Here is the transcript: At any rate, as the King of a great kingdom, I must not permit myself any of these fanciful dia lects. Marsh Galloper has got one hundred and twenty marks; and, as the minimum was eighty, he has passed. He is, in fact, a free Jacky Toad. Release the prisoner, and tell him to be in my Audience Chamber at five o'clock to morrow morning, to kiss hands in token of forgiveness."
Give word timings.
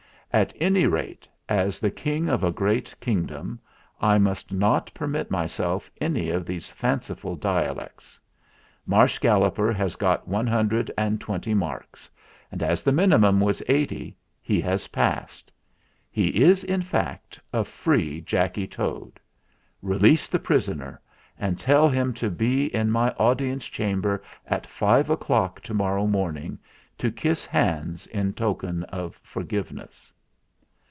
At 0.33 0.53
any 0.61 0.85
rate, 0.85 1.27
as 1.49 1.81
the 1.81 1.91
King 1.91 2.29
of 2.29 2.41
a 2.41 2.53
great 2.53 2.95
kingdom, 3.01 3.59
I 3.99 4.17
must 4.17 4.53
not 4.53 4.89
permit 4.93 5.29
myself 5.29 5.91
any 5.99 6.29
of 6.29 6.45
these 6.45 6.71
fanciful 6.71 7.35
dia 7.35 7.73
lects. 7.73 8.17
Marsh 8.85 9.17
Galloper 9.17 9.73
has 9.73 9.97
got 9.97 10.29
one 10.29 10.47
hundred 10.47 10.89
and 10.97 11.19
twenty 11.19 11.53
marks; 11.53 12.09
and, 12.49 12.63
as 12.63 12.81
the 12.81 12.93
minimum 12.93 13.41
was 13.41 13.61
eighty, 13.67 14.15
he 14.41 14.61
has 14.61 14.87
passed. 14.87 15.51
He 16.09 16.27
is, 16.41 16.63
in 16.63 16.81
fact, 16.81 17.37
a 17.51 17.65
free 17.65 18.21
Jacky 18.21 18.67
Toad. 18.67 19.19
Release 19.81 20.29
the 20.29 20.39
prisoner, 20.39 21.01
and 21.37 21.59
tell 21.59 21.89
him 21.89 22.13
to 22.13 22.29
be 22.29 22.73
in 22.73 22.89
my 22.89 23.11
Audience 23.19 23.65
Chamber 23.65 24.23
at 24.47 24.65
five 24.65 25.09
o'clock 25.09 25.59
to 25.63 25.73
morrow 25.73 26.07
morning, 26.07 26.57
to 26.97 27.11
kiss 27.11 27.45
hands 27.45 28.07
in 28.07 28.31
token 28.31 28.83
of 28.85 29.19
forgiveness." 29.21 30.13